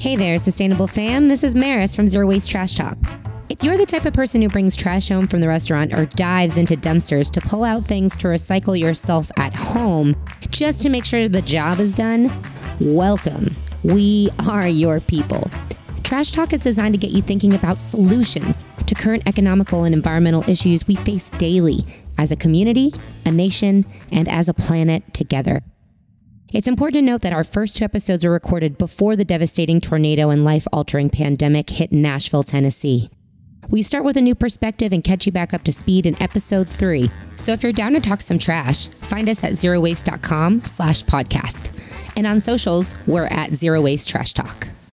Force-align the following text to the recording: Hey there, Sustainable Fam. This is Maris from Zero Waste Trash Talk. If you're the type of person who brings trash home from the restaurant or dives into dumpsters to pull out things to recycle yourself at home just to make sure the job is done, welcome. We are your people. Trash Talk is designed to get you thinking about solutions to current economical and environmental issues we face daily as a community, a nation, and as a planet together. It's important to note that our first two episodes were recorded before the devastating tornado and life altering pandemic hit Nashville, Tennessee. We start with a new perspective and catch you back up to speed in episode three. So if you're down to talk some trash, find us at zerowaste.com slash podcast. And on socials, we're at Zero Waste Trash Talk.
Hey 0.00 0.16
there, 0.16 0.38
Sustainable 0.38 0.86
Fam. 0.86 1.28
This 1.28 1.44
is 1.44 1.54
Maris 1.54 1.94
from 1.94 2.06
Zero 2.06 2.26
Waste 2.26 2.50
Trash 2.50 2.74
Talk. 2.74 2.96
If 3.50 3.62
you're 3.62 3.76
the 3.76 3.84
type 3.84 4.06
of 4.06 4.14
person 4.14 4.40
who 4.40 4.48
brings 4.48 4.74
trash 4.74 5.10
home 5.10 5.26
from 5.26 5.42
the 5.42 5.46
restaurant 5.46 5.92
or 5.92 6.06
dives 6.06 6.56
into 6.56 6.74
dumpsters 6.74 7.30
to 7.32 7.40
pull 7.42 7.64
out 7.64 7.84
things 7.84 8.16
to 8.16 8.28
recycle 8.28 8.80
yourself 8.80 9.30
at 9.36 9.52
home 9.52 10.16
just 10.48 10.82
to 10.84 10.88
make 10.88 11.04
sure 11.04 11.28
the 11.28 11.42
job 11.42 11.80
is 11.80 11.92
done, 11.92 12.32
welcome. 12.80 13.54
We 13.82 14.30
are 14.48 14.66
your 14.66 15.00
people. 15.00 15.50
Trash 16.02 16.32
Talk 16.32 16.54
is 16.54 16.62
designed 16.62 16.94
to 16.94 16.98
get 16.98 17.10
you 17.10 17.20
thinking 17.20 17.52
about 17.52 17.78
solutions 17.78 18.64
to 18.86 18.94
current 18.94 19.24
economical 19.26 19.84
and 19.84 19.94
environmental 19.94 20.48
issues 20.48 20.86
we 20.86 20.94
face 20.94 21.28
daily 21.28 21.80
as 22.16 22.32
a 22.32 22.36
community, 22.36 22.94
a 23.26 23.30
nation, 23.30 23.84
and 24.10 24.30
as 24.30 24.48
a 24.48 24.54
planet 24.54 25.12
together. 25.12 25.60
It's 26.52 26.66
important 26.66 26.94
to 26.94 27.02
note 27.02 27.20
that 27.22 27.32
our 27.32 27.44
first 27.44 27.76
two 27.76 27.84
episodes 27.84 28.24
were 28.24 28.32
recorded 28.32 28.76
before 28.76 29.14
the 29.14 29.24
devastating 29.24 29.80
tornado 29.80 30.30
and 30.30 30.44
life 30.44 30.66
altering 30.72 31.08
pandemic 31.08 31.70
hit 31.70 31.92
Nashville, 31.92 32.42
Tennessee. 32.42 33.08
We 33.70 33.82
start 33.82 34.02
with 34.04 34.16
a 34.16 34.20
new 34.20 34.34
perspective 34.34 34.92
and 34.92 35.04
catch 35.04 35.26
you 35.26 35.32
back 35.32 35.54
up 35.54 35.62
to 35.64 35.72
speed 35.72 36.06
in 36.06 36.20
episode 36.20 36.68
three. 36.68 37.08
So 37.36 37.52
if 37.52 37.62
you're 37.62 37.72
down 37.72 37.92
to 37.92 38.00
talk 38.00 38.20
some 38.20 38.38
trash, 38.38 38.88
find 38.88 39.28
us 39.28 39.44
at 39.44 39.52
zerowaste.com 39.52 40.60
slash 40.60 41.04
podcast. 41.04 41.70
And 42.16 42.26
on 42.26 42.40
socials, 42.40 42.96
we're 43.06 43.26
at 43.26 43.54
Zero 43.54 43.80
Waste 43.82 44.10
Trash 44.10 44.32
Talk. 44.32 44.66